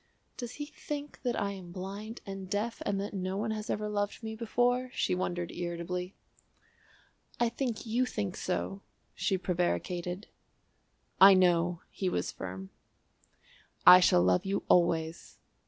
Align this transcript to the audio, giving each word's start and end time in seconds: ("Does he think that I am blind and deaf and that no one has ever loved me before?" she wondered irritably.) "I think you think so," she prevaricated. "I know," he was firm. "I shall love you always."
("Does 0.35 0.53
he 0.53 0.65
think 0.65 1.21
that 1.21 1.39
I 1.39 1.51
am 1.51 1.71
blind 1.71 2.21
and 2.25 2.49
deaf 2.49 2.81
and 2.87 2.99
that 2.99 3.13
no 3.13 3.37
one 3.37 3.51
has 3.51 3.69
ever 3.69 3.87
loved 3.87 4.23
me 4.23 4.33
before?" 4.35 4.89
she 4.95 5.13
wondered 5.13 5.51
irritably.) 5.51 6.15
"I 7.39 7.49
think 7.49 7.85
you 7.85 8.07
think 8.07 8.35
so," 8.35 8.81
she 9.13 9.37
prevaricated. 9.37 10.25
"I 11.21 11.35
know," 11.35 11.81
he 11.91 12.09
was 12.09 12.31
firm. 12.31 12.71
"I 13.85 13.99
shall 13.99 14.23
love 14.23 14.43
you 14.43 14.63
always." 14.69 15.37